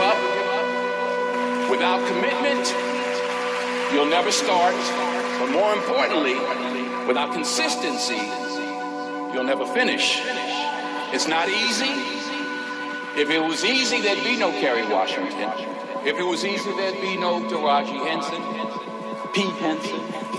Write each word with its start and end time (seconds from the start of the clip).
Up. 0.00 1.70
Without 1.70 2.00
commitment, 2.08 2.74
you'll 3.92 4.06
never 4.06 4.32
start. 4.32 4.74
But 5.38 5.50
more 5.50 5.72
importantly, 5.74 6.34
without 7.06 7.32
consistency, 7.32 8.20
you'll 9.32 9.44
never 9.44 9.66
finish. 9.66 10.20
It's 11.12 11.28
not 11.28 11.48
easy. 11.48 11.92
If 13.20 13.30
it 13.30 13.40
was 13.40 13.64
easy, 13.64 14.00
there'd 14.00 14.24
be 14.24 14.36
no 14.36 14.50
Kerry 14.52 14.86
Washington. 14.86 15.50
If 16.04 16.18
it 16.18 16.24
was 16.24 16.44
easy, 16.44 16.70
there'd 16.76 17.00
be 17.00 17.16
no 17.16 17.40
Taraji 17.40 17.98
Henson, 18.06 18.42
Pete 19.32 19.54
Henson. 19.60 20.29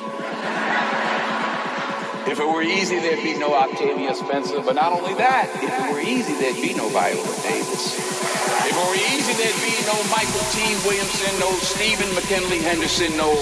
If 2.27 2.39
it 2.39 2.47
were 2.47 2.61
easy, 2.61 2.99
there'd 2.99 3.23
be 3.23 3.37
no 3.37 3.53
Octavia 3.55 4.13
Spencer. 4.13 4.61
But 4.61 4.75
not 4.75 4.93
only 4.93 5.15
that, 5.15 5.49
if 5.57 5.73
it 5.73 5.91
were 5.91 5.99
easy, 5.99 6.33
there'd 6.37 6.61
be 6.61 6.73
no 6.75 6.87
Viola 6.89 7.35
Davis. 7.41 7.97
If 7.97 8.71
it 8.71 8.77
were 8.77 8.93
easy, 8.93 9.33
there'd 9.41 9.57
be 9.65 9.73
no 9.89 9.97
Mykelti 10.13 10.69
Williamson, 10.85 11.33
no 11.39 11.49
Stephen 11.65 12.13
McKinley 12.13 12.59
Henderson, 12.59 13.17
no. 13.17 13.33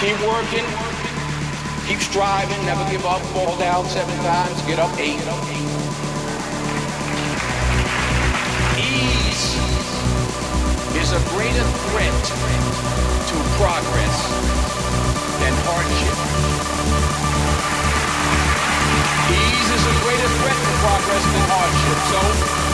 Keep 0.00 0.18
working, 0.24 0.66
keep 1.86 2.00
striving, 2.00 2.64
never 2.64 2.88
give 2.90 3.04
up, 3.04 3.20
fall 3.36 3.56
down 3.58 3.84
seven 3.86 4.16
times, 4.24 4.60
get 4.62 4.78
up 4.78 4.92
eight. 4.98 5.20
Ease 8.80 9.54
is 10.96 11.12
a 11.12 11.20
greater 11.36 11.64
threat 11.92 13.13
progress 13.64 14.16
than 15.40 15.54
hardship. 15.64 16.16
Ease 19.32 19.70
is 19.72 19.84
a 19.88 19.94
greater 20.04 20.28
threat 20.36 20.58
to 20.68 20.72
progress 20.84 21.24
than 21.32 21.44
hardship. 21.48 21.98
So 22.12 22.73